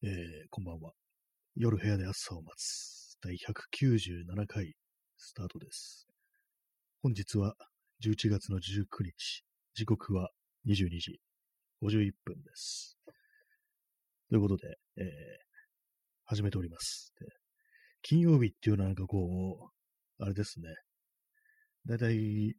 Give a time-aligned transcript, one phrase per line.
[0.00, 0.10] えー、
[0.50, 0.92] こんばんは。
[1.56, 4.76] 夜部屋で朝を待つ第197回
[5.16, 6.06] スタートです。
[7.02, 7.56] 本日は
[8.04, 8.60] 11月の19
[9.02, 9.42] 日、
[9.74, 10.30] 時刻は
[10.68, 11.18] 22時
[11.82, 12.96] 51分です。
[14.30, 14.68] ということで、
[14.98, 15.04] えー、
[16.26, 17.12] 始めております。
[18.02, 19.72] 金曜日っていうのはなんかこ
[20.20, 20.68] う、あれですね。
[21.86, 22.54] だいたい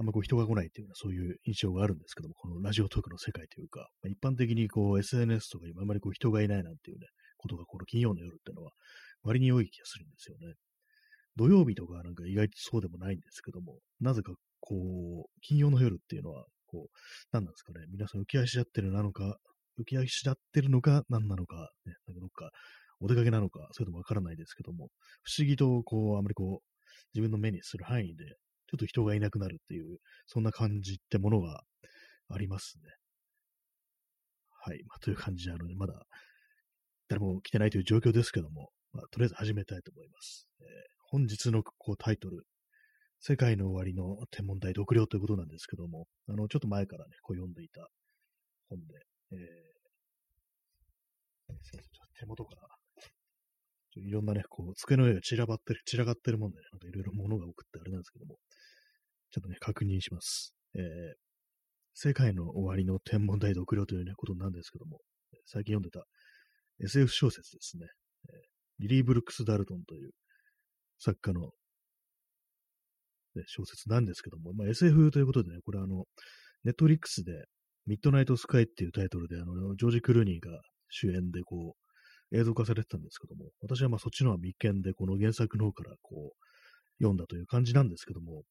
[0.00, 7.06] あんまこう人が来ないっていうのはそういう印象があるんですけども、このラジオトークの世界というか、まあ、一般的にこう SNS とか今あんまりこう人がいないなんていうね、
[7.36, 8.72] ことがこの金曜の夜っていうのは
[9.22, 10.54] 割に多い気がするんですよね。
[11.36, 16.98] 土曜日とかなんか意外とそうでもないんですけども、なぜかこう、金曜の夜っていうのは、こう、
[17.32, 19.36] 何なんですかね、皆さん浮き足立ってるなのか、
[19.78, 22.50] 浮き足立ってるのか何なのか、ね、なんかどっか
[23.00, 24.88] お出かけなのか、それともわからないですけども、
[25.22, 26.66] 不思議とこう、あまりこう、
[27.14, 28.36] 自分の目にする範囲で
[28.70, 31.62] ちょっと人がいなくなるっていう、そんな感じってものが
[32.28, 32.84] ありますね。
[34.62, 34.84] はい。
[34.86, 36.06] まあ、という感じなので、まだ
[37.08, 40.46] 誰も来てないという状況ですけども、まあ、とりあえず始めたいと思います。
[40.60, 40.66] えー、
[41.08, 42.44] 本日のこうタイトル、
[43.18, 47.88] 世界の終わりの天文台独量ということなんですけども、あの、ちょっと前からね、こう読んでいた
[48.68, 48.94] 本で、
[49.32, 51.54] えー、
[52.20, 52.68] 手元から
[53.96, 58.38] いろんなね、こう、机の上が散らばってる、散らがってるもんで、ね、なんかいろいろ物が多くってあれなんですけども、
[59.30, 60.54] ちょっとね、確認します。
[60.74, 60.82] えー、
[61.94, 64.98] 世界の終わりの天文台独量というね、ことなんですけども、
[65.46, 66.04] 最近読んでた
[66.84, 67.86] SF 小説ですね。
[68.28, 68.36] えー、
[68.80, 70.10] リリー・ブルックス・ダルトンという
[70.98, 71.50] 作家の、
[73.36, 76.04] ね、小説なんですけども、まあ、SF ということでね、これあの、
[76.64, 77.32] ネットリックスで
[77.86, 88.44] ミッドナイト・スカイっていうタイトルで、あの、ジョージ・クルーニーが主演でこう、映像化されてたんですけども、私はまあそっちのは未見で、この原作の方からこう、読んだという感じなんですけども、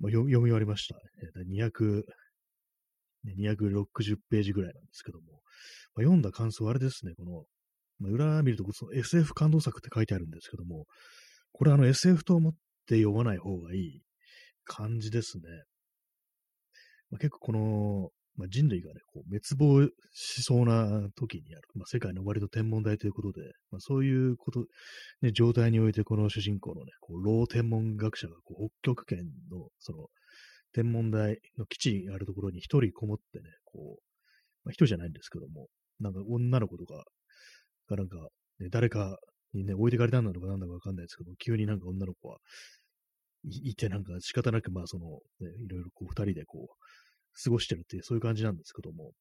[0.00, 0.96] まあ、読み終わりました。
[1.46, 2.04] 200、
[3.38, 5.26] 260ページぐらいなんですけども、
[5.94, 7.44] まあ、読んだ感想はあれですね、この、
[7.98, 10.86] まあ、裏見るとその SF 感動作って書いてあるんですけども、
[11.52, 12.52] これあの SF と思っ
[12.86, 14.02] て読まない方がいい
[14.64, 15.42] 感じですね。
[17.10, 24.64] まあ、結構この、まあ、人類がね、こう滅亡しそうな時にある、まあ、世界の終わりの天文台ということで、まあ、そういうこと、
[25.20, 29.18] ね、状態においてこの主人公のね、こう老天文学者がこう北極圏
[29.50, 30.06] のその
[30.72, 34.00] 天文台の基地があるところに一人こもってね、こう、
[34.64, 35.66] まあ、人じゃないんですけども、
[36.00, 37.04] なんか女の子とか
[37.90, 38.16] がなんか、
[38.58, 39.18] ね、誰か
[39.52, 42.38] にね、置いてかれたんだのかなんだかわかんないですけど、急になんか女の子は
[43.44, 45.06] いて、なんか仕方なく、まあその、
[45.40, 46.74] ね、いろいろこう二人でこう、
[47.42, 49.12] 過ごしてるっていう、そういう感じなんですけども、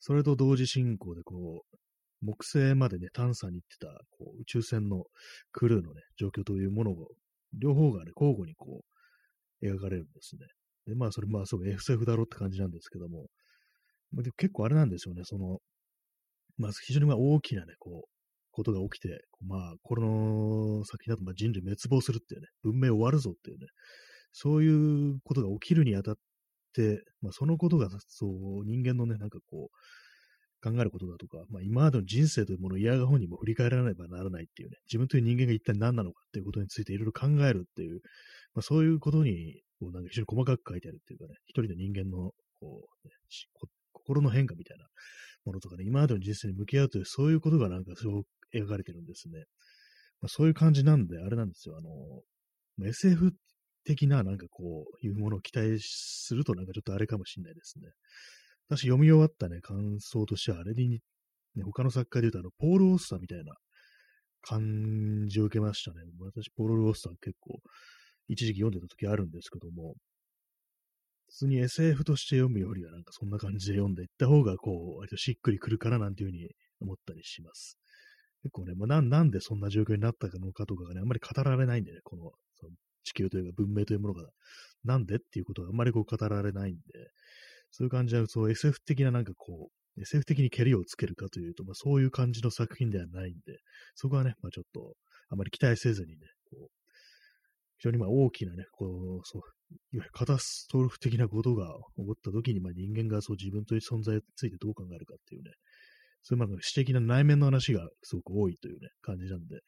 [0.00, 1.76] それと同時進行で、こう、
[2.20, 5.04] 木星までね、探査に行ってた、こう、宇宙船の
[5.52, 7.08] クルーのね、状況というものを、
[7.52, 8.82] 両方がね、交互にこ
[9.62, 10.46] う、描かれるんですね。
[10.86, 13.26] で、まあ、それ、まあ、そう、SF だろうって感じなんですけども、
[14.12, 15.58] まあ、で結構あれなんですよね、その、
[16.56, 18.08] まあ、非常にまあ大きなね、こう、
[18.50, 23.66] ことが起きて、まあ、この先だとまあ人類滅亡するっていうね、文明終わるぞっていうね、
[24.32, 26.14] そういうことが起きるにあたっ、
[27.22, 29.76] まあ、そのことが、そう、人間のね、なんかこう、
[30.60, 38.00] 考えることだとか、まあ、今までの人生というものを嫌が本にも振り返らねばならないっていうね、自分という人間が一体何なのかっていうことについていろいろ考えるっていう、
[38.54, 43.14] まあ、そういうことに、こうなんか非常に細かく書いてあるっていうかね、一人の人間の、こう、ね、
[43.92, 44.86] 心の変化みたいな
[45.44, 48.22] ものとかね、今までの人生に向き合うという、そういうことがなんかそう
[48.54, 49.44] 描かれてるんですね。
[50.20, 53.32] まあ、そういう感じなんで、あれなんですよ、あの、SF
[53.88, 57.88] 的な、なんかこう、いうものを期待するとなんかちょっとあれかもしれないですね。
[58.68, 61.00] 私読み終わったね、感想としては、あれに、
[61.54, 63.54] ね、他の作家で言うと、あの、ポール・オースターみたいな
[64.42, 66.02] 感じを受けましたね。
[66.20, 67.60] 私、ポール・オースター結構、
[68.28, 69.94] 一時期読んでた時あるんですけども、
[71.28, 76.50] 普通に SF として読むよりはなんかそんな感じで読んでいった方が、こう、割としっくりくるかななんていうふうに
[76.80, 77.78] 思ったりします。
[78.42, 82.32] 結構ね、まあ、なんでそんな状況になったのかとかがね、あんまり語られないんでね、この
[83.08, 84.28] 地球というか文明というものが、
[84.84, 86.80] なんでっていうことがあんまりこう語られないんで、
[87.70, 93.58] そういう感じは、そう SF 的ななんかこう、SF 的にけりをつけるかというと、まあそういう感じの作品ではないんで、
[93.94, 94.94] そこはね、まあちょっと、
[95.30, 96.68] あまり期待せずにね、こう、
[97.78, 101.66] 非常にまあ大きなね、こう、そう、いわゆるカタストロフ的なことが
[101.96, 105.50] 起こった時に、まあ人間がそう自分という存在についてどう考えるかっていうね、
[106.22, 109.60] そういうまあ私的な内面の話がすごく多いというね、感じなんで、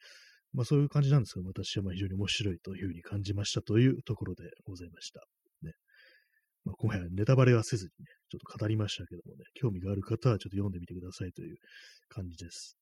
[0.53, 5.21] まあそういう感じなんですけど、私はまあ非常に面白いというふうに感じましたというところでございました。
[5.63, 5.73] ね。
[6.65, 11.57] まあ今回はネタバレはせずにね、ちょっと語りましたけどもね、興味がある方はちょっと読んでみてくださいという
[12.09, 12.77] 感じです。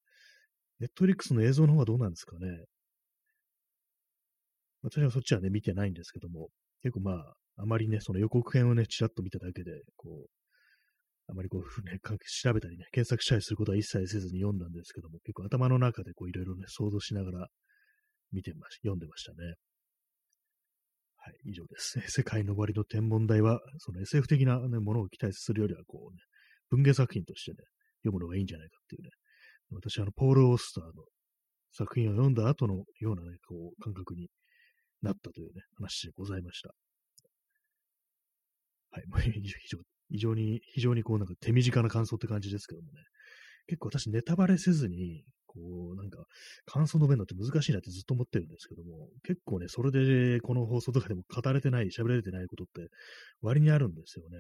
[0.80, 2.66] ネットリックスの映像の方はどうなんですかね。
[4.82, 6.50] 私はそっちはね、見てないんですけども、
[6.82, 10.39] 結構まあ、あまりね、その予告編をね、ちらっと見ただけで、こう、
[11.30, 12.00] あまりこう、ね、
[12.42, 17.48] 調べたりね、検索したりすることは一切せずに読んだんですけども、結構頭の中でこういろいろね、想像しながら
[18.32, 19.54] 見てまし、読んでましたね。
[21.18, 22.00] はい、以上です。
[22.10, 26.22] 世界の終わりの天文台は、その SF 的な、ね、ものを期待するよりは、こうね、
[26.70, 27.58] 文芸作品としてね、
[28.04, 29.10] 読むのがいいんじゃないかっていうね。
[29.72, 31.06] 私、あの、ポール・オースターの
[31.72, 34.30] 作品を読んだ後のようなね、こう、感覚に
[35.02, 36.74] なったというね、話でございました。
[38.92, 39.78] はい、もう以上、
[40.12, 43.00] 非常に、非常にこうなんか手短な感想って感じですけどもね。
[43.68, 45.60] 結構私ネタバレせずに、こ
[45.94, 46.24] うなんか
[46.66, 52.90] 感想述べるのって難しいなってずっと思ってるんですけども、結構ね、それでこの放送とかでも語れてない、喋れてないことって
[53.42, 54.38] 割にあるんですよね。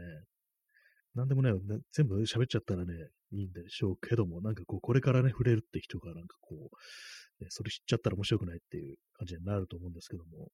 [1.15, 1.51] なんでもね、
[1.91, 2.93] 全部喋っちゃったらね、
[3.31, 10.49] いいんでしょうけども、なんかこう、これからね、触れるって人がなんかこう、ね、それ知っちゃったら面白くないっていう感じになると思うんですけども、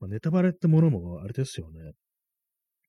[0.00, 1.92] まあ、ネタバレってものもあれですよね。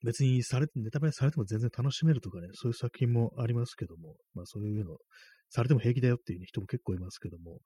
[0.03, 4.97] 別にされネタバレされても全然楽しめるとかね、そういう作品もありますけども、まあそういうの、
[5.49, 7.59] されても平気だよっていう、人も結構いますけども、やっ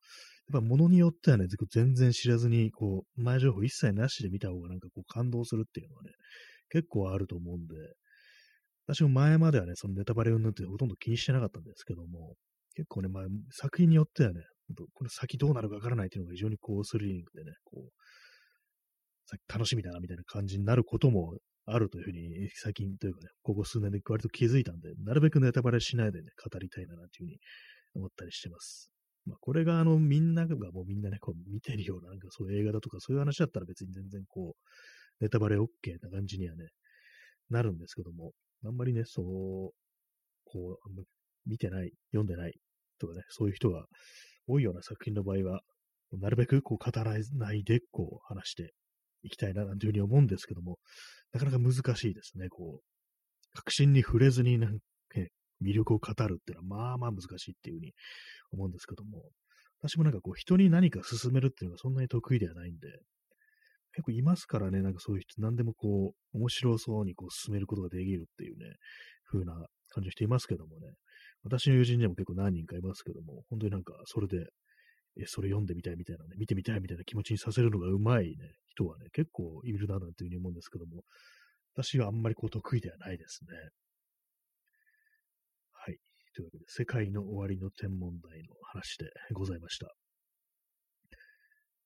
[0.51, 6.11] ぱ物によってはね、全然知らずに、こう、前情報一切なしで見た方がなんかこう感動するっていうのはね、
[6.69, 7.75] 結構あると思うんで、
[8.87, 12.35] 私も前まではね、そのネタバレ云々ってほとんど気にしてなかったんですけども、
[12.75, 14.41] 結構ね、まあ、作品によってはね、
[14.93, 21.35] これ先どうなるかわからないっていうのが非常にこうスリリングでね、こう、楽しみだなみたいな感じになることも
[21.69, 27.39] あるというふうに、最近というかね、ここ数年で割と気づいたんで、なるべくネタバレしないでね、語りたいな、なんていうふうに
[27.95, 28.89] 思ったりしてます。
[29.25, 35.67] まあ、これがあの、みんながもうみんなね、こう見てるような、なんかそういう映画だとか、そういう話だったら別に全然こう、ネタバレ OK
[36.01, 36.69] な感じにはね、
[37.49, 38.31] なるんですけども、
[38.63, 39.25] あんまりね、そう、
[40.45, 41.03] こう、あんま
[41.45, 42.53] 見てない、読んでない
[42.97, 43.85] とかね、そういう人が
[44.47, 45.61] 多いような作品の場合は、
[46.13, 48.71] なるべくこう語らないでこう話して
[49.23, 50.77] いきたいななんていうふうに思うんですけども、
[51.33, 52.49] なかなか難しいですね。
[52.49, 54.83] こう、確信に触れずになんか、
[55.61, 57.93] 魅力を語るっていうのは、まあまあ難しいっていうふうに
[58.51, 59.23] 思うんですけども、
[59.81, 62.87] 私もなんかこう、人に何か勧めるっていうのがそんなに得意ではないんで、
[63.93, 68.75] 結構いますからね、なんかそういう人、何でもこう、面白そうにこう進めることができるっていうね、
[69.25, 69.53] 風な
[69.89, 70.93] 感じの人いますけどもね、
[71.43, 74.37] 私の友人にも結構何人かいますけども、本当になんかそれで、
[75.19, 81.03] え、それ読んでみたいみたいなね、見てみたいみたいな気持ちにさせるのがうまいね、人はね、結構いるななんていうふうに思うんですけども、
[81.73, 83.55] 私はあんまりこう得意ではないですね。
[85.73, 85.97] はい。
[86.33, 89.87] というわけで、世界の終わりの天文台の話でございました。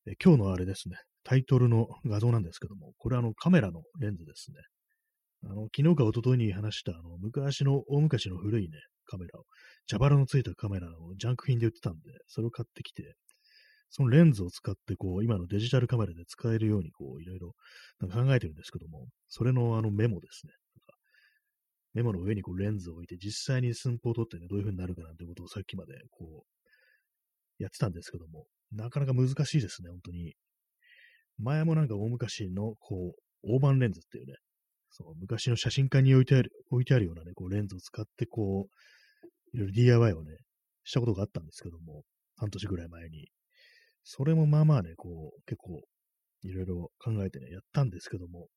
[0.08, 4.58] え今日のあれですね、タイトルの画像なんですけども、これはあのカメラのレンズですね。
[5.44, 9.46] あの、昨日か一昨日に話した、あの、昔の、大昔の古いね、カメラを、
[9.90, 13.16] 蛇腹のついたカメラをジャンク品で売ってたんで、それを買ってきて、
[13.92, 17.54] そのレンズを使って、こう、今のデジタルカメラで使えるように、こう、いろいろ
[18.10, 20.54] 考えてるんですけども、それのあのメモですね。
[21.94, 26.46] メモの上にこうレンズを置いて、実際に寸法を取ってね、どういう風になるかなんてことをさっきまで、こ
[27.60, 30.36] う、やってたんですけども、なかなか難しいですね、本当に。
[31.38, 34.36] 前もなんか大昔の、こう、大判レンズっていうね、
[34.92, 38.68] その昔の写真館に置いてある、置いてあるようなね、こうレンズを使って、こ
[39.54, 40.38] う、いろいろ DIY をね、
[40.86, 42.04] したことがあったんですけども、
[42.38, 43.28] 半年ぐらい前に。
[44.04, 45.82] それもまあまあね、こう、結構、
[46.44, 48.48] いろいろ考えてね、やったんですけども、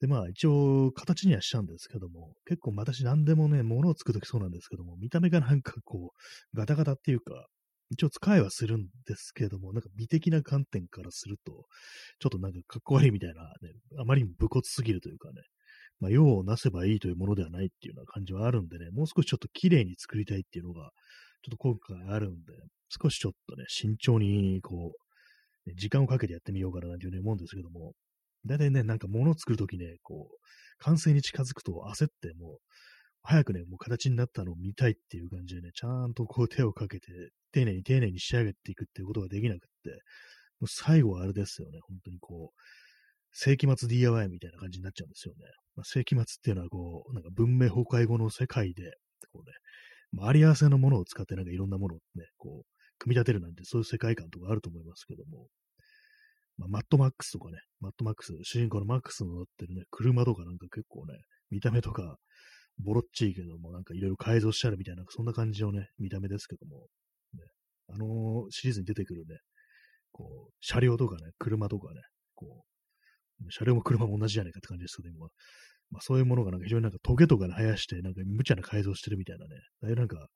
[0.00, 7.46] で、まあ一応形にはしたんですけども、結構私何でもね、物を作るときそうなんですけども、見た目がなんかこう、ガタガタっていうか、
[7.90, 11.52] 一応使いはするんですけども、なんか美的な観点からすると、
[12.20, 13.48] ちょっとなんかかっこ悪いみたいなね、
[13.98, 15.42] あまりにも武骨すぎるというかね、
[15.98, 20.90] まあ、用をなせばいいというものではないっていうような感じはあるんでね、もう少しちょっと綺麗に作りたいっていうのが、
[21.42, 22.52] ちょっと今回あるんで、
[22.88, 24.92] 少しちょっとね、慎重に、こ
[25.66, 27.92] う、ね、時間をかけてやってみようかななんていうふうに思うんですけども、
[28.46, 30.36] 大体ね、なんか物を作るときね、こう、
[30.78, 32.58] 完成に近づくと焦ってもう、
[33.22, 37.06] 早くね、もう形になったのを見たいっていう感じでね、ちゃんとこう手をかけて、
[37.52, 39.90] 丁寧に丁寧に仕上げていくっていうことができなくって、
[40.60, 42.60] もう最後はあれですよね、本当にこう、
[43.32, 45.44] 世紀末 DIY みたいな感じになっちゃうんですよね。
[45.76, 48.92] まあ、世紀末っていうのはこう、なんか文明崩壊後の世界で、
[49.32, 49.52] こうね、
[50.18, 52.66] あり合わせのものを使ってなんかいろんなものをね、こう、
[52.98, 55.46] 組み立てるなんてそういう世界観とかあると思いますけども、
[56.58, 61.14] まあ、マットマックスとかね、マットマックス、主人公のマックスの乗ってるね、車とかなんか結構ね、
[61.50, 62.16] 見た目とか、
[62.82, 66.86] ボロっちいけども、なんかいろいろ改造してあるみたいな、そんな感じのね、見た目ですけども、
[67.34, 67.44] ね、
[67.88, 69.38] あのー、シリーズに出てくるね、
[70.12, 72.00] こう、車両とかね、車とかね、
[72.34, 72.64] こ
[73.42, 75.28] う、車両も車も同じじゃないかって感じですけど、今、
[75.90, 80.28] まあ、そういうものがなんか非常になんかトゲとかで生やして、なんか無茶な改造してるみたいなね、だいぶなんか、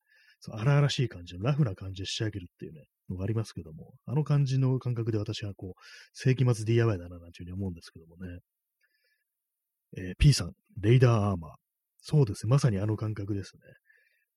[0.50, 5.80] 荒々しい感じの、ラフな感じで仕上げるっていうね、のがありますけども、あの感じの感覚で私はこう、
[6.12, 8.38] 世紀末 DIY だななんていうふうに思うんですけどもね。
[9.96, 11.52] えー、P さん、レイダーアーマー。
[12.00, 12.50] そうですね。
[12.50, 13.60] まさにあの感覚ですね。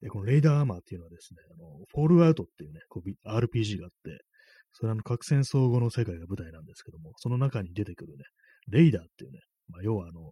[0.01, 4.23] で、このレイダーアーマーっていうのはですね、あのフォールアウトっていうね、こう RPG があって、
[4.71, 8.23] それはあの核戦争後の世界が舞台なんですけども、その中に出てくるね、
[8.69, 10.31] レイダーっていうね、まあ、要はあの、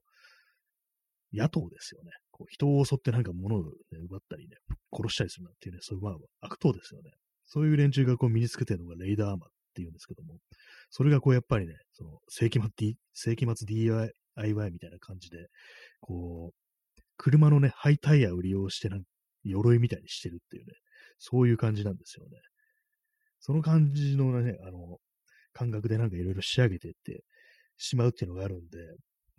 [1.36, 2.12] 野党ですよね。
[2.32, 3.70] こう人を襲ってなんか物を、ね、
[4.10, 4.58] 奪ったりね、
[4.92, 7.12] 殺したりするなんていうね、そういうまあ悪党ですよね。
[7.46, 10.36] そういう連中がこう身につけてるのがレイダーアーマーっていうんですけども、
[10.89, 15.48] それがこうやっぱりね、その世紀末、D、世紀末 DIY みたいな感じで、
[16.01, 19.04] こう、車のね、ハイタイヤを利用してなん
[19.44, 20.74] 鎧みたいにしてるっていうね、
[21.18, 22.32] そういう感じなんですよね。
[23.39, 24.98] その感じのね、あの、
[25.54, 27.24] 感覚でなんかいろいろ仕上げてって
[27.77, 28.80] しまうっていうのがあるんで、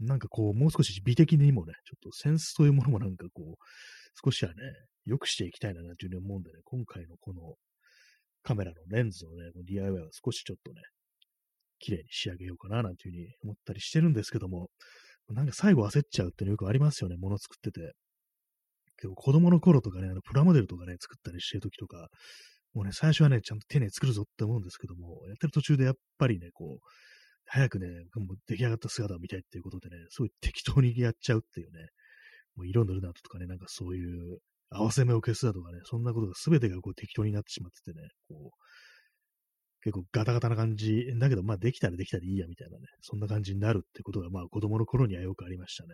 [0.01, 3.55] なんかこう、もう少し美的にもね、ちょっとセンスというものもなんかこう、
[4.25, 4.57] 少しはね、
[5.05, 7.55] 良くしていきたいなというふうに思うんでね、今回のこの
[8.43, 10.83] カメラのレンズのね、DIY は少しちょっとね、
[11.79, 14.69] 綺麗に仕上げようかななんていうふうに思ったりしてるんですけども、
[15.29, 17.93] なんか最後焦っちゃうっていうのよくありますよね、物作ってて。
[18.99, 22.09] 結構子供の頃とかね、あのプラモデルとかね、作ったりしてる時とか、
[22.73, 26.89] もうね、最初はね、ちゃんと手に作るぞって思うんですけども、やってる途中でやっぱりね、こう、
[27.47, 31.89] 早くね、もう出来上がった姿を見たいっていうことでね、すごい適当にやっちゃうっていうね、
[32.57, 34.39] もう色塗るなとかね、なんかそういう
[34.71, 45.91] 合わせ目を消すだとかね、そんなことが全てがこう適当になってしまっててね、こう、結構ガタガタな感じ、だけどまあできたらできたらいいやみたいなね、そんな感じになるってことがまあ子供の頃にはよくありましたね。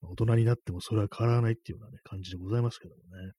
[0.00, 3.32] ま大人になってもそれは変わらないっていうようなね、感じでございますけどもね。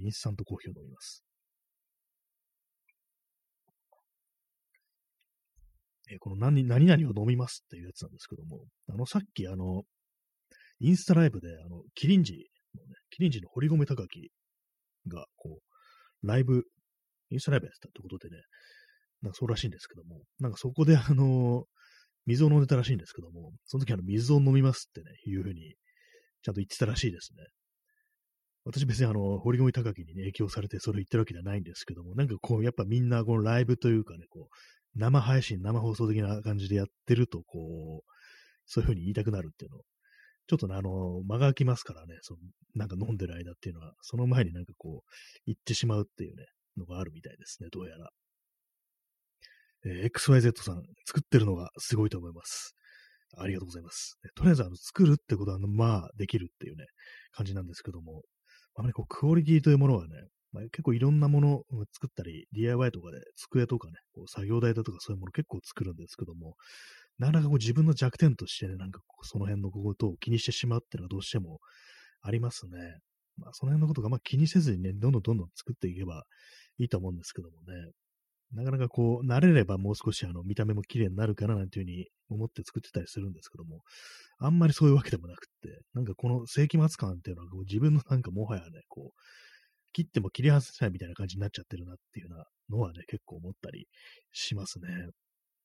[0.00, 1.25] インスタントコーヒーを飲みます。
[6.10, 9.82] えこの何何々を飲みますっていうやつなんですけども、あの、さっきあの、
[10.80, 12.34] インスタライブで、あの、キリンジ
[12.74, 14.30] のね、キリンジの堀米高樹
[15.08, 16.64] が、こう、ライブ、
[17.30, 18.42] インスタライブやってたってことでね、
[19.22, 21.64] なんかそうらしいんですけども、なんかそこであの、
[22.26, 25.74] 水を飲んでたらしいんですけども、その時あの、水を飲みますってね、いうふうに、
[26.42, 27.44] ちゃんと言ってたらしいですね。
[28.64, 34.56] 私別にあの、堀米高樹に、ね、影響されてそれを言ってるわけじゃないんですけども、なんかこう、やっぱみんなこのライブというかね、こう、
[34.96, 38.12] 生配信、生放送的な感じでやってると、こう、
[38.66, 39.78] そういうふうに言いたくなるっていうの
[40.48, 42.40] ちょっとね、あの、間が空きますからね、その
[42.74, 45.10] なんか飲んでる間っていうのは、その前になんかこう、
[45.44, 48.10] 言ってしまうっていうね、のがあるみたいですね、どうやら。
[49.84, 52.76] えー、XYZ さん、作ってるのがすごいと思います。
[53.36, 54.18] ありがとうございます。
[54.36, 56.86] とりあえず、あの、作るってことは、まあ、できるっていうね、
[57.32, 58.22] 感じなんですけども、
[58.76, 60.14] あまりこう、クオリティというものはね、
[60.52, 66.54] まあ、結構いろんなものを作ったり、DIY とかで机とかね、こう作業台だとかそういうもの結構作るんですけども、
[67.18, 71.60] なかなかこう自分の弱点としてね、なんかその辺のことを気にしてしまうっていうのはどうしても
[72.22, 72.78] ありますね。
[73.38, 76.24] まあその辺のことがまあ気にせずにね、どんどんどんどん作っていけば
[76.78, 77.90] いいと思うんですけどもね。
[78.52, 83.80] なかなかこう、慣れればもう少しあの見た目も綺麗になるかななんていうふうに思って作ってたりするんですけども、
[84.38, 89.20] あんまりそういうわけでもなくって、なんかこの世紀末感っていうのはこう自分のなんかもはやね、こう、
[89.96, 93.88] 切っても切り外せないみたいな感じになっちゃってるなっていうようなのはね、結構思ったり
[94.30, 94.88] しますね。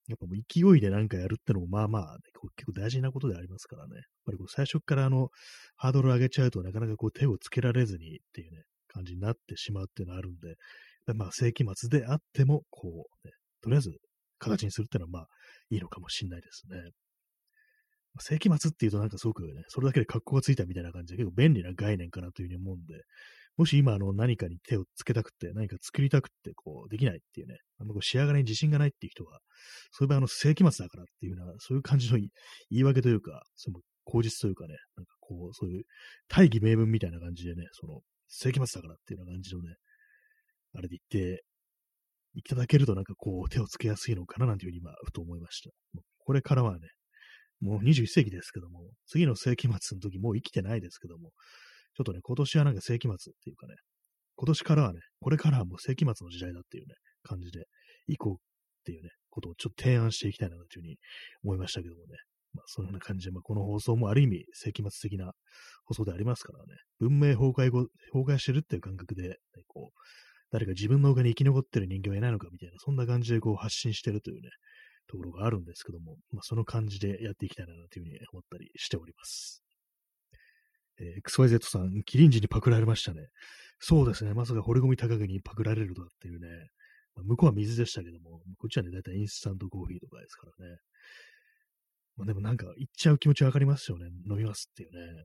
[0.07, 2.19] やっぱもう勢いでなんかやるってのもまあまあ、ね、
[2.55, 3.95] 結構大事なことでありますからね。
[3.95, 5.27] やっぱりこう最初からあの、
[5.75, 10.55] ハードル上げちゃうとなかなかこう手をつけられずにっていうね、感じになってしまうっていうのがあるんで、
[11.13, 13.91] まあ世紀末であっても、こう、ね、とりあえず
[14.39, 15.27] 形にするっていうのはまあ
[15.69, 16.77] いいのかもしれないですね。
[18.19, 23.03] 世紀末っていうとなんかすごくね、それだけで格好がついたみたいな感じで結構便利な概念かなというふうに思うんで、
[23.57, 29.39] もし今あの何かに手をつけたくて、何か作りたくて、こう、できないっていうね、あんまこう仕上がりに自信がないっていう人は、
[29.91, 32.29] そういう場合あの世紀末だからっていうような、そういう感じの言
[32.69, 35.83] い訳というか、その口実というかね、なんかこう、そういう
[36.27, 39.75] 大義名分みたいな感じでね、その、世紀末だからっていうような感じのね、
[40.73, 41.43] あれで言って、
[42.33, 45.69] いただけるとなんかこう手をつけやすいのかななんていうふうに今、ふと思いました。
[46.19, 46.87] これからはね、
[47.59, 51.31] もう21世紀ですけども、次の世紀末の時もう生きてないですけども、
[51.95, 53.75] ちょっとね、今年はなんか世紀末っていうかね、
[54.35, 57.65] 今年からはね、これからはもう世紀末の時代だっていうね、感じで、
[58.07, 58.37] 行こうっ
[58.85, 60.97] ていうね、ことをちょっと提案していきたいなというふうに
[61.43, 62.17] 思いましたけどもね。
[62.53, 65.31] まあ、そんな感じで、まあ、この放送もある意味、世紀末的な
[65.85, 69.35] 放送でありますからね、文明崩壊後、崩壊してるっていう感覚で、ね、
[69.67, 69.99] こう、
[70.51, 74.49] 誰か自分の他に生き残ってる人間はいないのかみたいな、そんな感じでこう発信してるというね、
[75.07, 79.63] ところがあるんですけども、まあ、その感じでやっていきたいなというふうに思ったりしております。
[81.01, 83.27] えー、XYZ さん、キリンジにパクられましたね。
[83.79, 84.33] そうですね。
[84.33, 86.47] まさか堀米高木にパクられるとかっていうね。
[87.15, 90.77] まあ、向こうは水でしたけども、こっちはね、だいたいインスタントコーヒーとかですからね。
[92.15, 94.05] まあ、でもなんか、行っちゃう気持ちわかりますよね。
[94.29, 95.23] 飲みますっていうね。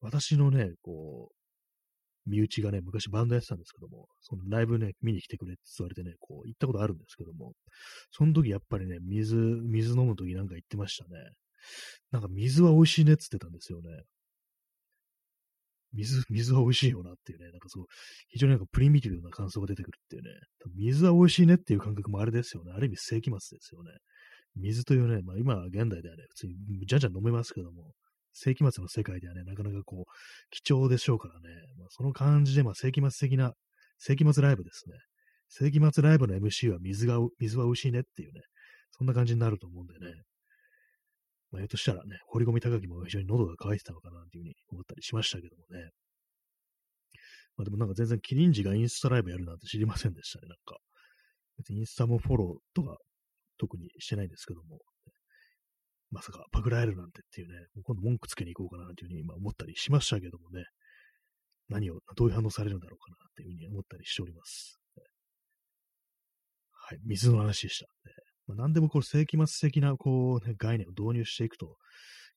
[0.00, 7.52] 私のね、こう、身内がね、昔バンドやってたんですけども、そのライブね、見に来てくれって言われてね、こう、行ったことあるんですけども、
[8.10, 11.10] その時やっぱりね、水、水飲む時なんか言ってましたね。
[12.10, 13.88] なんか水は美味しいねって言ってたんですよね。
[15.94, 17.84] 水、水は美味しいよなっていうね、なんかそう、
[18.28, 20.30] 非常になんかプリミティブな感想が出てくるっていうね、
[20.74, 22.72] 水は美味しいねっていう感覚もあれですよね。
[22.74, 23.90] ある意味世紀末ですよね。
[24.56, 26.54] 水というね、まあ今、現代ではね、普通に
[26.86, 27.92] じゃんじゃん飲めますけども、
[28.32, 30.12] 世紀末の世界ではね、なかなかこう、
[30.50, 31.40] 貴重でしょうからね、
[31.78, 33.52] まあ、その感じで、まあ世紀末的な、
[33.98, 34.94] 世紀末ライブですね。
[35.48, 38.40] 世紀末ライブの MC は水が、水は美味しいねっていうね、
[38.90, 40.22] そんな感じになると思うんでね。
[41.52, 45.90] まあ、ひょっとしたらね、堀込高木も非常に喉が渇いてたのかなっていうふうに思ったりしましたけどもね。
[47.56, 50.78] まあでもなんか全然キリンジがインスタライブやるなんて知りませんでしたね、なんか。
[51.58, 52.96] 別にインスタもフォローとか
[53.58, 54.80] 特にしてないんですけども、
[56.10, 60.64] まさかパクられるなんてっていうね、もう今度文句つけに行こうかなっていうふうに今思ったりしましたけどもね、
[61.68, 64.78] 何を、どういう反応されるんだろうかなっていうふうに思ったりしております。
[66.72, 67.86] はい、水の話でした。
[68.46, 71.76] まあ、何でもこう世紀末的なこう、ね、概念を導入していくと、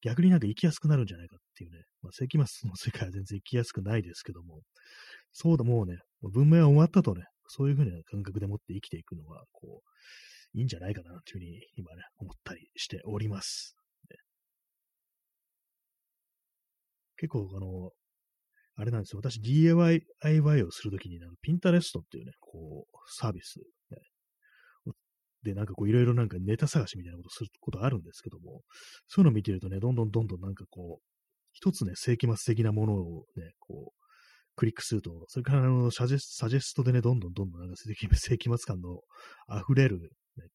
[0.02, 4.62] 逆になんか生きやすくなるんじゃないかっていうね、まあ、世紀末の世界は全然生きやすくないですけども、
[5.32, 13.76] そうだ、もうね、文明は終わったとね、そういうふうな感覚でもって生きていくのは、こう、いいんじゃないかなというふうに今ね、思ったりしております。
[14.10, 14.18] ね、
[17.18, 17.92] 結構、あの、
[18.78, 19.20] あれなんですよ。
[19.20, 23.60] 私 DIY をするときに、ピンタレストっていうね、こう、サービス、
[23.90, 23.98] ね、
[25.46, 28.62] で、なんかこういろいろなんかネタ探しみたいなことすることあるんですけども、
[29.08, 31.04] そういうのを見てるとね、どんどんどんどんなんかこう、
[31.54, 34.06] 一つね、世紀末的なものをね、こう、
[34.56, 39.00] クリックすると、それからあのサジェスサジェストでね、どんどんどんどんなんか世紀末感の
[39.50, 40.48] 溢れる、ね、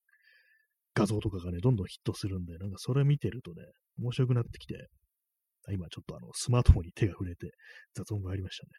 [0.94, 3.62] 画像とかがね、どんどんヒットするんで、なんかそれ見てるとね、
[3.98, 4.88] 面白くなってきて、
[5.70, 7.52] 今ちょっとあの、スマートフォンに手が触れて
[7.94, 8.70] 雑音がありましたね。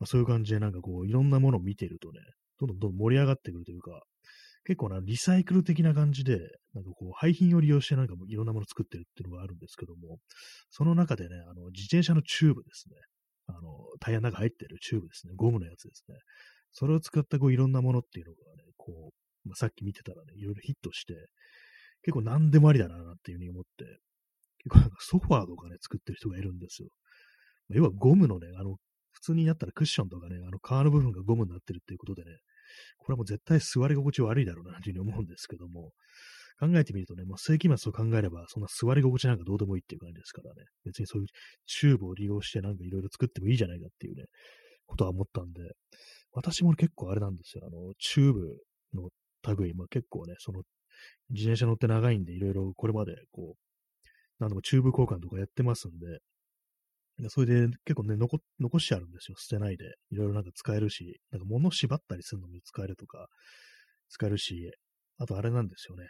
[0.00, 2.20] まあ、そういう感じでなんかこう、いろんなものを見てるとね、
[2.58, 4.02] どんどんどん盛り上がってくるというか、
[4.68, 6.40] 結構なリサイクル的な感じで、
[6.74, 10.18] なんかこう、廃品を利用してなんかもいろんなもの作ってるっていうのがあるんですけども、
[10.68, 12.96] その中でね、あの、自転車のチューブですね。
[13.46, 13.60] あの、
[13.98, 15.32] タイヤの中入ってるチューブですね。
[15.36, 16.16] ゴムのやつですね。
[16.72, 19.10] それを使ったこういろんなものっていうのがね、こ
[19.46, 21.14] う、まあ、さっき見てたらね、いろいろヒットして、
[22.02, 23.86] 結構何でもありだなっていうふうに思って、
[24.64, 26.88] 結構なんかソファーとかね、作ってる人がいるんですよ。
[27.70, 28.76] 要はゴムのね、あの、
[29.12, 32.36] 普通になったらクッションとかね、あの皮の部分がゴムになってるっていうことでね、
[32.98, 35.92] これはもう絶対座り心地悪いだろうなというふうに思うんですけども、
[36.58, 41.28] 考えてみるとね、もう世紀末を考えれば、そんな座り心地なんかどうでもいいっていう感じですからね、別にそういう
[41.66, 44.24] チューブを利用してなんかいろいろ作ってもいいじゃないかっていうね、
[44.86, 45.62] ことは思ったんで、
[46.32, 48.58] 私も結構あれなんですよ、あの、チューブ
[48.94, 49.08] の
[49.56, 50.62] 類、まあ、結構ね、その、
[51.30, 53.58] 自転車乗って長いんで、いろいろこれまでこう、
[54.40, 56.18] 何度もチューブ交換とかやってますんで、
[57.18, 59.36] でそれで結構ね、残、残してあるんですよ。
[59.38, 59.84] 捨てないで。
[60.10, 63.26] いろいろなんか使えるし、なんか物縛ったりするのも使えるとか、
[64.08, 64.70] 使えるし、
[65.18, 66.06] あとあれなんですよね。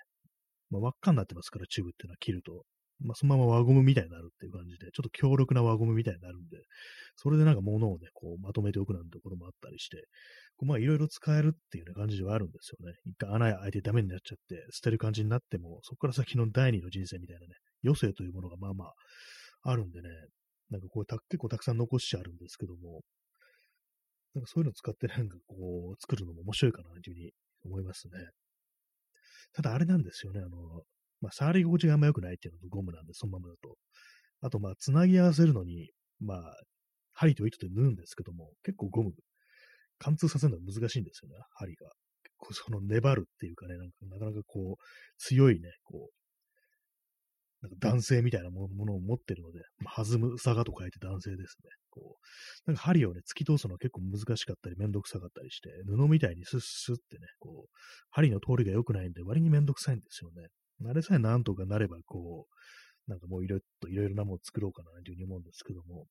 [0.71, 2.65] まあ、輪っかになってますから、チューブっていうのは切ると。
[3.01, 6.59] まあ、そのまま輪ゴムみたいになるっていう感じで、ちょっと強力な輪ゴムみたいになるんで、
[7.15, 10.03] それでなんか物をね、こうまとめておくなんてとこともあったりして、
[10.61, 12.97] まあいろいろ使えるっていうね感じではあるんですよね。
[13.07, 18.95] 一回穴開いてダメになっちゃって、捨てる感じになっても、そこから先の第二の人生みたいなね、余生というものがまあまあ
[19.63, 20.09] あるんでね、
[20.71, 23.03] なんかこうた、結構たくさん残してあるんですけども、
[24.35, 27.33] なんかそういうのを使ってなんかこう、作るのも面白いかなというふうに
[27.65, 28.13] 思いますね。
[29.55, 30.83] ただあれなんですよね、あの、
[31.21, 33.77] まあ、触り心地があんま良くないっていうのとゴムなんで、そのままだと。
[34.41, 36.55] あと、まあ、つなぎ合わせるのに、まあ、
[37.13, 39.13] 針と糸で縫うんですけども、結構ゴム、
[39.99, 41.91] 貫通させるのは難しいんですよね、針が。
[42.23, 44.85] 結構その粘るっていうかね、なんかなかなかこう、
[45.19, 46.28] 強いね、こう、
[47.61, 51.71] なんか男性みたいなものを持ってるので、まあ、弾む、さがと書いて男性ですね。
[51.91, 52.17] こ
[52.67, 57.71] う、なんか針をね、突き通すのは結構難しかったり、めんどくさかったりして、布みたいにスッスッってね、こう、
[58.11, 60.49] 針の通りが良くないんで、割にめんどくさいんですよね。
[60.89, 66.07] あれさえなんとかなれば、こう、なんかもういろいろいろいろなものを作ろうかなというふうに思うんですけども、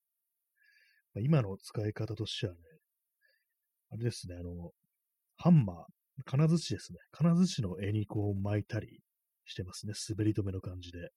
[1.14, 2.60] まあ、今の使い方としてはね、
[3.92, 4.72] あれですね、あの、
[5.38, 5.86] ハンマー、
[6.26, 7.00] 金槌ですね。
[7.12, 9.00] 金槌の柄にこう巻いたり
[9.46, 9.94] してますね。
[10.10, 11.10] 滑り止めの感じで。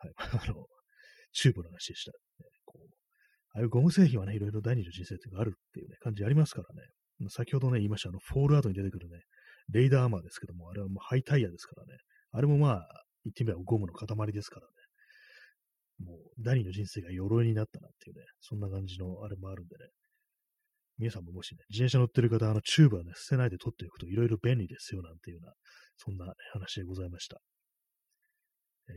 [0.00, 0.12] はい。
[0.50, 0.66] あの、
[1.32, 2.12] チューブの話でした。
[2.64, 2.88] こう
[3.52, 6.88] ああいうゴム製品はね、いろいろ第二の人生っていうかあるっていうね、感じありますからね。
[7.28, 9.20] 先ほどね、言いました、あの、フォールアウトに出てくるね、
[9.68, 11.98] レイダーアーマーですけども、あれはもうハイタイヤですからね。
[12.32, 14.72] あれもまあ、言ってみればゴムの塊ですからね。
[16.06, 19.90] もう、第二の人生が鎧になったなっていうね、そんな感じのあれもあるんでね。
[20.98, 25.52] 皆さんももしね、自転車乗ってる方、あの、チューブはね、捨てないで取っておくといろいろ便利ですよなんていうような、
[25.96, 27.40] そんな、話でございました。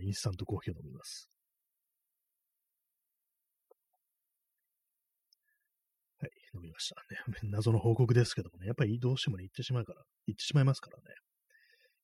[0.02, 1.30] インスタントコーヒーを飲みます。
[6.20, 6.96] はい、飲みました
[7.42, 7.42] ね。
[7.52, 11.04] 謎の報告ですけどもね、やっぱりどうしてもね、行ってしまうから、行ってしまいますからね。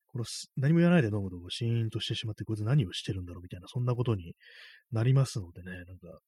[0.07, 0.25] この
[0.57, 4.35] 何も言わないで飲むとシーンとしてしまって、こいつ何をしてるんだろうみたいな、そんなことに
[4.91, 6.19] なりますのでね、なんか、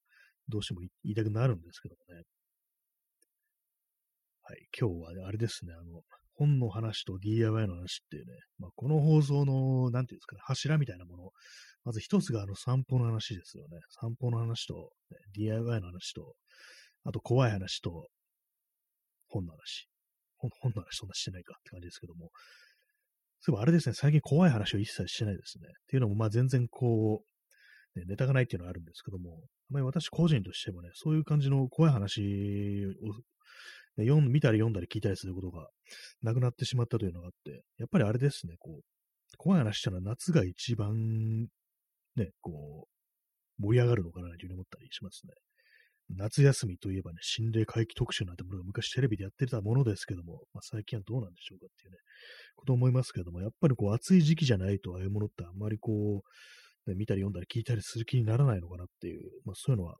[0.47, 2.23] どうしても言いたくなるんですけどもね。
[4.43, 6.03] はい、今日は、ね、あれですね、あの、
[6.41, 11.29] 本の話と DIY の話っていうね、まあ、この放送の、なんていうんですかね、柱みたいなもの、
[11.85, 13.77] まず一つがあの散歩の話ですよね。
[13.89, 16.33] 散歩の話と、ね、DIY の話と、
[17.03, 18.07] あと怖い話と、
[19.27, 19.87] 本の話。
[20.37, 22.31] 本の話そんなしてないかって感じですけども。
[23.41, 25.67] そういえばあれですね、最近怖い話を一切してないですね。
[25.67, 27.21] っていうのも、まあ全然こ
[27.95, 33.13] う、ね、ネタがないっていうのはあるんですけども、あまり私個人としてもね、そういう感じの怖い話を、
[33.97, 35.67] ね、読ん見たり読んだり聞いたりすることが
[36.21, 38.83] なくなってしまったというのがあって、やっぱりあれですね、こう、
[39.37, 41.47] 怖い話っていうのは夏が一番、
[42.15, 45.33] ね、こう、盛り上がるのかなというふうに思ったりしますね。
[46.17, 51.97] 夏休みといえばね、心霊回帰特集なんてものが昔テレビでやってたものですけども、まあ、最近はどうなんでしょうかっていうね、
[52.55, 56.21] こと思いますけども、やっぱりこう暑い時期じゃないとああいうものってあんまりこ
[56.85, 59.95] う、ね、見たり読んだり聞いたりする気にならないのかなっていう、まあそういうのは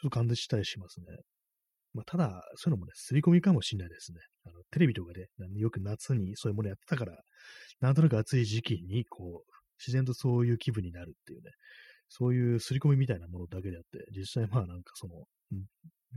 [0.00, 1.06] ちょっと感じしたりしますね。
[1.92, 4.20] まあただ、そういうのもね、刷り込みかもしれないですね。
[4.44, 7.18] あのテレビとかで、よく夏にそういうものやってたから、
[7.80, 11.50] なんとなく暑い時期にこう、自然とそういう気分になるっていうね、
[12.08, 15.24] そういう刷り込みみたいなものだけであって、実際まあなんかその、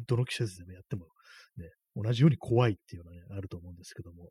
[0.07, 1.07] どの季節でもやっても、
[1.57, 4.29] ね、同じように怖いっていうのはね、あると思うんですけども。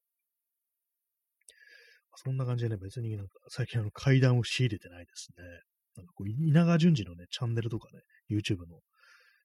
[2.16, 5.44] そんな感じでね、別になんか最近あの階段を仕入れてないですね。
[5.96, 8.00] なんかこう稲川淳二のね、チャンネルとかね、
[8.30, 8.80] YouTube の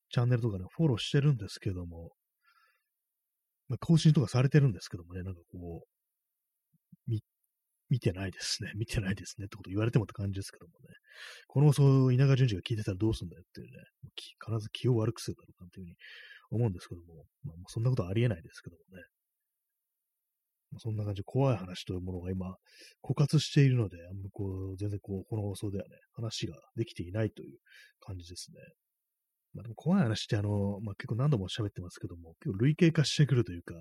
[0.09, 2.11] チャンネルとかね、フォローしてるんですけども、
[3.69, 5.87] まあ、更新とかされてるんですけどもね、なんかこう、
[7.89, 8.71] 見てないですね。
[8.75, 9.45] 見てないですね。
[9.45, 10.95] ってこと言われてもって感じですけどもね。
[11.47, 13.83] この放送を、稲川淳二が聞いてたらどうすんだよっていうね、
[14.45, 15.97] 必ず気を悪くするだろうなっていうふうに
[16.51, 19.03] 思うんですけども、まあ、そんなことはありえないですけどもね。
[20.71, 22.57] ま、そんな感じで怖い話というものが今、
[23.01, 27.59] 枯渇しているので、あんまこう、全然こう、この放送ではね、話ができていないという
[28.01, 28.59] 感じですね。
[29.53, 33.75] まあ、でも怖い話ってあの、まあ、結構何度も喋ってますけども、結構類型化してくるというか、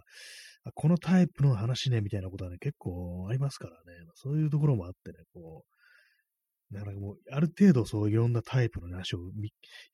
[0.65, 3.77] あこのタイプの話ね、みたいなことはね、結構ありますからね、
[4.15, 9.19] そういうところもあってね、こう、だからもう、ある程度そういろんなタイプの話を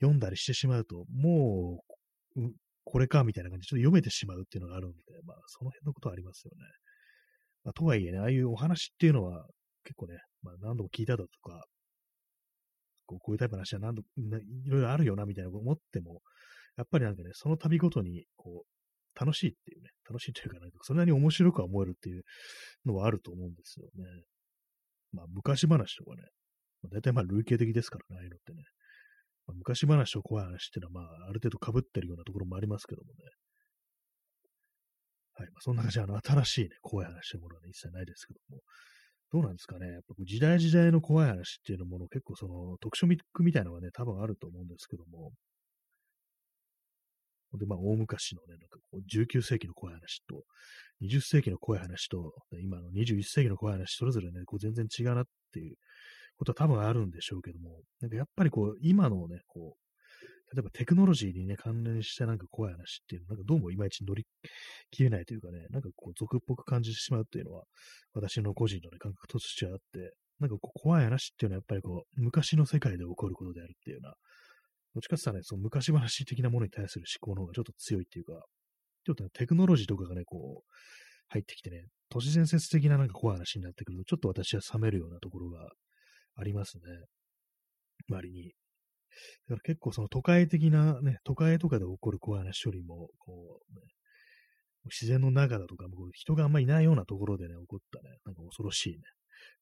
[0.01, 1.83] 読んだりしてしまうと、も
[2.37, 2.51] う、
[2.85, 6.65] これかみたいな感じでちょっと読めてしまうっていうのがあるんで、まあ、その辺のことはありますよね。
[7.65, 9.47] まあ、とはいえね、ああいうお話っていうのは
[9.85, 11.65] 結構ね、まあ、何度も聞いただとか、
[13.07, 16.21] こうこういうタイプの話は何度、いろいろあるよなみたいなこと思っても、
[16.77, 22.23] やっぱりなんかね、その度ごとに、こう、楽しいっていうね、楽しいというか、なんかそれなに面白くは思えるっていう
[22.87, 24.05] のはあると思うんですよね。
[25.13, 26.23] まあ、昔話とかね、
[26.83, 28.63] まあ、大体まあ、類型的ですからね、ああいうのってね。
[29.47, 33.19] まあ、昔話と怖い話っていうのは、まあ、ある程度被ってるようなところもありますけどもね。
[35.35, 35.51] はい。
[35.51, 38.63] まあ、そんな感じで、あの、新しいね、怖い話というものはね、一切ないですけども。
[39.33, 39.91] どうなんですかね。
[39.91, 45.33] やっぱ時代時代の怖い話っていうのもの結構その特殊ミックみたいなのがね、多分あると思うんですけども、
[47.59, 50.45] で、まあ、大昔のね、なんかこう、19世紀の怖い話と、
[51.03, 55.77] 20世紀の怖い話と、今の21世紀の怖い話、それぞれね、こう、全然違うなっていう
[56.37, 59.92] ことは多分あるんでしょうけども、なんかやっぱりこう、今のね、こう、
[60.55, 64.27] 例えばテクノロジーにね、関連したなんか怖い話っていうの、なんかどうもいまいち乗り
[64.91, 67.65] 切れないというかね、なんかこう、俗っぽく感じてしまうっていうのは、
[68.13, 74.15] 私の個人のね、感覚としてはあって、なんかこう、怖い話っていうのはやっぱりこう、昔の世界で起こることであるっていうような、
[74.95, 78.35] どっちかって言ったらね、その昔話的なものに対する思考の方がちょっと強いっていうか、
[79.05, 80.73] ちょっとね、テクノロジーとかがね、こう、
[81.29, 85.71] 入ってきてね、都市伝説的ななんか怖い話になってくると、ちょっと私は冷めるようなところが
[86.37, 86.83] ありますね。
[88.11, 88.62] 周りに。
[89.49, 93.81] だから結構その都会的なね、都会とかで起こる怖い話よりも、こう、ね、
[94.87, 99.03] 自然の中だとか、人があんまりいないようなところでね、起こったね、なんか恐ろしいね、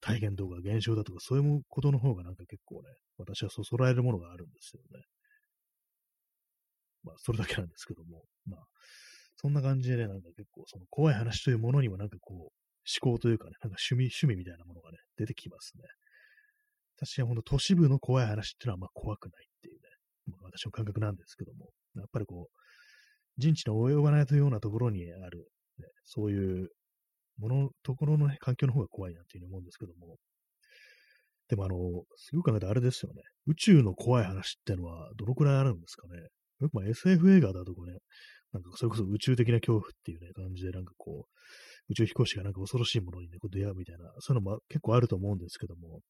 [0.01, 5.05] 体験とか現象だとか、そういうことの方がなんか結構ね、私はそそられるものがあるんですよね。
[7.03, 8.61] まあ、それだけなんですけども、まあ、
[9.37, 12.39] そんな感じで、なんか結構、その怖い話というものにもなんかこう、
[13.03, 15.85] 思考というかね、なんか趣味、趣味みたいなものがね、出てきますね。
[17.01, 19.81] 私はほんと都市部の怖い話っていうのはあんま怖くないっていうね、
[20.27, 22.61] まあ、私の感覚なんですけども、やっぱりこう、
[23.39, 25.47] 人知の及ばないというようなところにある、
[25.79, 26.69] ね、そういう
[27.39, 30.17] もの、ところの、ね、環境の方が怖いなっていうふうに思うんですけども、
[31.49, 31.77] でもあの、
[32.17, 33.23] すごく考えてあれですよね。
[33.47, 36.29] 宇宙の怖い話ってのはどのくらいあるんですかね。
[36.61, 37.99] よくまあ SF 映画だとこね、
[38.53, 46.01] なんかそれこそ宇宙的な恐怖っていうね、感じでなんかこう、宇宙飛行士がなんか恐ろしいものにね、こう出会うみたいな、そういうのも結構あると思うんですけども、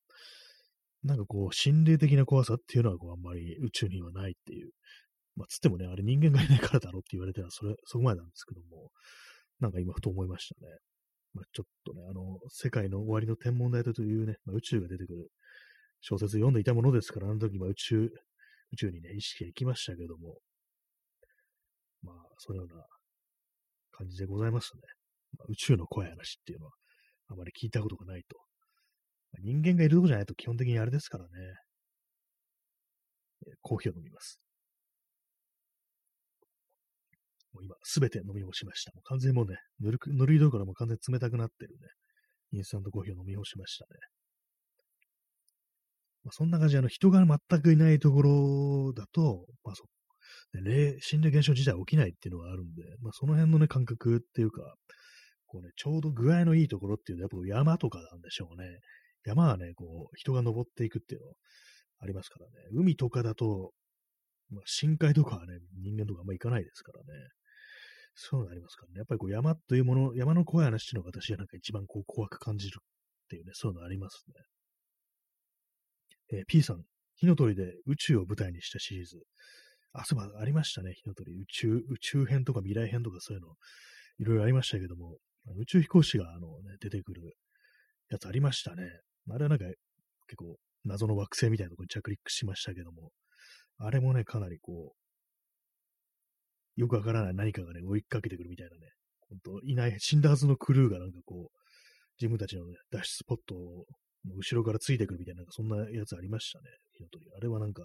[1.03, 4.71] なんかこう、心霊的な怖さっていうのはこうあんまり宇宙にはないっていう。
[5.37, 8.91] まあ、つってもね、あれ人間がいないからだろうって言われたら、それ、 そこまでなんですけども、
[9.61, 10.79] なんか今ふと思いましたね。
[11.33, 15.31] まあ、ちょっとね、あの、世界の終わりの天文台というね、まあ、宇宙が出てくる
[16.01, 18.11] 小説を読んでいたものですから、あの時は宇宙、
[18.73, 20.41] 宇宙にね、意識が行きましたけども、
[22.03, 22.85] まあ、そのような
[23.93, 24.83] 感じでございますね。
[25.39, 26.73] まあ、宇宙の怖い話っていうのは、
[27.29, 28.50] あまり聞いたことがないと。
[29.39, 31.31] 人間がいるとこじゃないと基本的にあれですからね。
[33.63, 34.41] コーヒーを飲みます。
[37.53, 38.93] もう今、すべて飲み干しました。
[38.95, 41.89] もう完全にもうね、ぬるく、ぬるいどころも完全に冷たくなってるね。
[42.53, 43.91] インスタントコーヒーを飲み干しましたね。
[46.25, 49.85] まあ、そんな感じで、あの、人が全くいないところだと、まあそ、
[50.53, 54.75] 霊、心霊現象自体起きないっていうのがあるんで、まあ、その辺のね、感覚っていうか、
[55.47, 58.69] こうね、ちょうど具合のいいところっていうのは、やっぱ山とかなんでしょうね。
[59.25, 61.27] 山はね、こう、人が登っていくっていうの
[62.01, 62.53] ありますからね。
[62.73, 63.73] 海とかだと、
[64.51, 67.07] まあ、深海とかはね、人間とかあんま行かないですからね。
[68.15, 68.99] そういうのありますからね。
[68.99, 74.25] やっぱりこう山というもの、山の怖い話っていうのが私はなんか一番こう怖く感じるっていうね、そういうのあります
[76.31, 76.39] ね。
[76.39, 76.83] えー、P さん、
[77.17, 79.23] 火の鳥で宇宙を舞台にしたシリーズ。
[79.93, 81.33] あ、そういえばありましたね、火の鳥。
[81.33, 83.55] 宇宙、宇宙編とか未来編とかそういうの、
[84.19, 85.17] いろいろありましたけども、
[85.59, 87.35] 宇宙飛行士があの、ね、出てくる
[88.11, 88.83] やつありましたね。
[89.35, 89.65] あれはなんか
[90.27, 93.11] 結構謎の惑星みたいなところに着陸しましたけども、
[93.79, 94.93] あれもね、かなりこ
[96.77, 98.93] う、よくわからない何かがね、追いかけてくるみたいなね、
[99.29, 101.59] 本当いない、死んだはずのクルーがなんかこう、
[102.21, 103.85] 自分たちのね、脱出スポットを
[104.25, 106.65] 後ろからついてくるみたいな、なんかそんなやつありましたね。
[106.93, 107.25] 火の鳥。
[107.37, 107.85] あれはなんか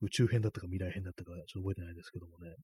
[0.00, 2.54] 宇宙編だったか未来編だったかちょっと覚えてないですけどもね。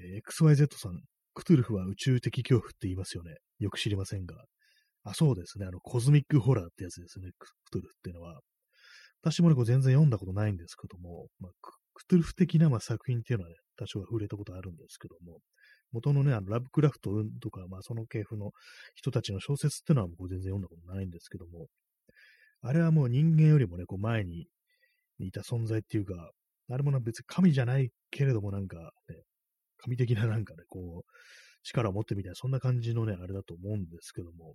[0.00, 1.00] えー、XYZ さん、
[1.34, 3.36] クトゥルフは宇宙的恐怖って言いますよね。
[3.58, 4.34] よく知りませんが。
[5.04, 5.66] あ、そうですね。
[5.66, 7.30] あの、コズミックホラーってやつですね。
[7.38, 8.40] クトゥルフっていうのは。
[9.22, 11.52] 私もね、こう全然読んだことないんですけども、まあ、
[11.94, 15.40] クトゥルフ的な、まあ、作品っていうのはね、多少は触れたことあるんですけども、
[15.92, 17.10] 元のね、あのラブクラフト
[17.40, 18.52] とか、まあ、その系譜の
[18.94, 21.66] 人たちの小説っていうのはもう全然読んだことないんですけども、
[22.62, 24.46] あれはもう人間よりもね、こう前に
[25.18, 26.30] いた存在っていうか、
[26.70, 28.76] あれも別に神じゃないけれどもなんか
[29.08, 29.16] ね、
[29.78, 31.10] 神的ななんかね、こう、
[31.62, 34.54] 力を持ってみたいな、そんな感じのね、あれだと思うんですけども、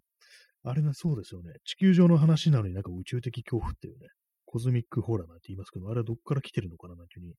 [0.64, 1.54] あれがそうですよね。
[1.64, 4.08] 地球上の話なのになんか宇宙的恐怖っていうね、
[4.46, 7.36] コズミックホラーなんて言いますけど、あれはどっから来てるのかななんていうふうに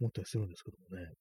[0.00, 1.12] 思ったりするんですけどもね。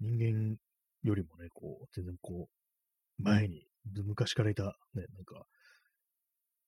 [0.00, 0.56] 人間
[1.02, 3.66] よりもね、こう、全然こう、前に、
[4.04, 5.46] 昔からいた、ね、なんか、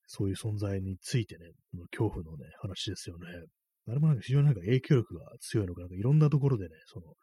[0.07, 1.51] そういう存在についてね、
[1.91, 3.27] 恐怖のね、話ですよね。
[3.87, 7.13] あれもなんか非常になんか影響力が強いのか、なんかいろんなところでね、その、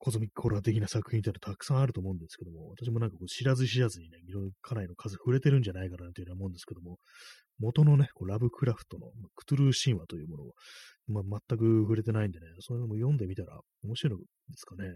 [0.00, 6.98] コズミックホラー的な作品っていうのはたくさんあると思うんですけども、私もなんかこう知らず知らずにね、いろいろかなりの数触れてるんじゃないかなというふうに思うんですけども、
[7.58, 10.54] 元のね、こうラブクラフトのクトゥルー神話というものを、
[11.22, 14.24] まあ、全く触れてないんでね、そういうのも読んでみたら面白いで
[14.56, 14.88] すかね。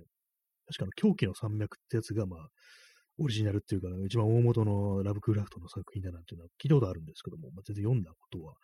[0.66, 2.48] 確かの狂気の山脈ってやつが、まあ、
[3.18, 8.54] オリジナルっていうか、一番大元のラブクラフトの作品だなっていうのは聞いたことあるんですけども、まあ、全然読んだことは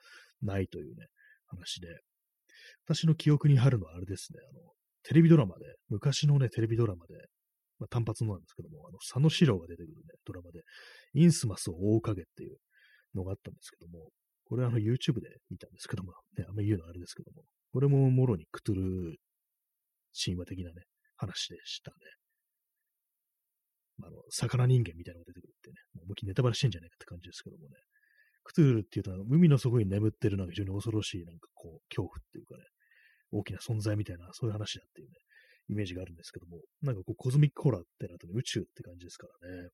[0.40, 1.06] ないというね、
[1.46, 1.88] 話で。
[2.86, 4.60] 私の記憶にあるのはあれですね、あの、
[5.02, 7.14] テレビドラマで、昔のね、テレビドラマで、
[7.78, 10.60] まあ、単発のなんですけども、あの、佐野史郎が出てくるね、ドラマで、
[11.14, 12.56] インスマスを追う影っていう
[13.14, 14.10] のがあったんですけども、
[14.44, 19.16] これはあの YouTube で見たんですけども、ね、あんま言うのはあれですけども、これももろにクトゥル
[20.12, 20.82] 神話的なね、
[21.16, 21.96] 話でしたね。
[24.02, 27.76] あの、魚人間みたいなのが出てくるってね、もう思いっきネタバレしてんじゃないかって感じですけどもね。
[28.42, 32.64] クトゥルっていうと、海の底に眠ってるなんか非常に恐ろしい、なんかこう、恐怖っていうかね、
[33.30, 35.14] 大きな存在みたいな、そういう話だっていうね、
[35.68, 39.68] イメージがあるんですけども、なんかこう、コズミックホラーってなるとね、宇宙って感じですからね。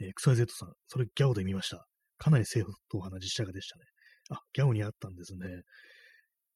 [0.00, 1.86] えー、XYZ さん、それギャオで見ました。
[2.18, 3.84] かなり正統派な実写画でしたね。
[4.30, 5.62] あ、ギャオにあったんですね。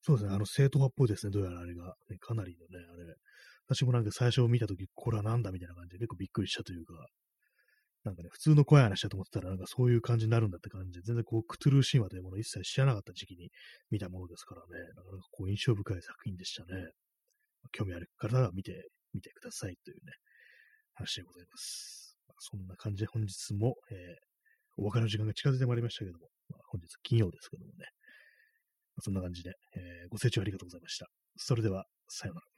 [0.02, 1.94] そうですね、あの、正統派っぽいですね、どうやらあれが。
[2.11, 3.14] ね、かなりのね、あれ。
[3.68, 6.94] 私もなんか最初見たとき、これはなんだみたいな感じで結構びっくりしたというか、
[8.04, 13.50] なんかね、普通の怖い話だと思ってたら、なんかそういう感じになるんだって感じで、全然こう、クトゥルー神話というものを一切知らなかった時期に
[13.90, 16.90] 見たものですからね、なかなかこう、印象深い作品でしたね。
[17.70, 20.12] 興味ある方は見てみてくださいというね、
[20.94, 22.16] 話でございます。
[22.26, 23.96] まあ、そんな感じで本日も、えー、
[24.78, 27.86] お別れの時間が近づいてまいりましたけども、まあ、本日金曜ですけどもね、
[28.96, 31.06] まあ、そんな感じで、えー、ご清聴ありがとうございました。
[31.36, 32.51] それでは、さようなら。